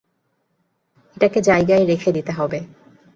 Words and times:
এটাকে 1.17 1.39
জায়গায় 1.41 1.83
রেখে 1.85 2.11
দিতে 2.11 2.31
হবে। 2.31 2.59